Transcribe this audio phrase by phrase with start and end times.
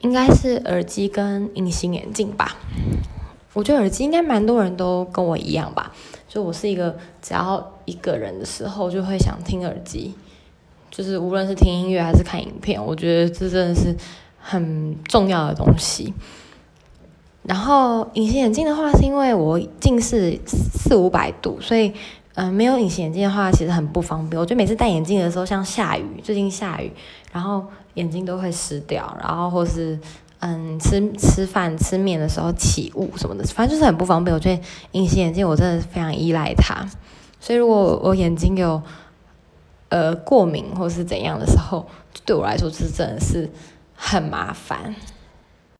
[0.00, 2.56] 应该是耳机跟隐形眼镜吧。
[3.54, 5.92] 我觉得耳机应该蛮多人都跟我一样吧，
[6.28, 10.14] 就我是一个只要一个人的时候就会想听耳机，
[10.90, 13.96] 就是无论是听音乐还是看影片，我觉得这真的是
[14.38, 16.14] 很重要的东西。
[17.42, 21.92] 然后隐形眼镜的话，是因为我近视四五百度，所以
[22.34, 24.40] 嗯，没有隐形眼镜的话，其实很不方便。
[24.40, 26.92] 我觉得每次戴眼镜的时候，像下雨，最近下雨，
[27.32, 27.64] 然后
[27.94, 29.98] 眼睛都会湿掉，然后或是。
[30.40, 34.32] 嗯，吃吃饭吃面的时候起雾什么的，反正就是很不方便。
[34.32, 36.88] 我觉得隐形眼镜我真的非常依赖它，
[37.40, 38.80] 所以如果我眼睛有
[39.88, 41.84] 呃过敏或是怎样的时候，
[42.24, 43.50] 对我来说是真的是
[43.96, 44.94] 很麻烦。